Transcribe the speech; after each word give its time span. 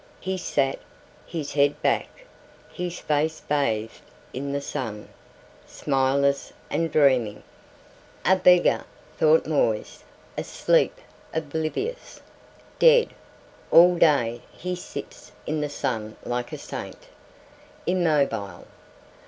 He 0.19 0.35
sat, 0.35 0.79
his 1.27 1.53
head 1.53 1.79
back, 1.83 2.25
his 2.73 2.97
face 2.99 3.39
bathed 3.39 4.01
in 4.33 4.51
the 4.51 4.59
sun, 4.59 5.09
smileless 5.67 6.51
and 6.71 6.91
dreaming. 6.91 7.43
"A 8.25 8.35
beggar," 8.35 8.83
thought 9.19 9.45
Moisse, 9.45 10.03
"asleep, 10.35 10.99
oblivious. 11.35 12.19
Dead. 12.79 13.13
All 13.69 13.95
day 13.95 14.41
he 14.51 14.75
sits 14.75 15.33
in 15.45 15.61
the 15.61 15.69
sun 15.69 16.15
like 16.25 16.51
a 16.51 16.57
saint, 16.57 17.07
immobile. 17.85 18.65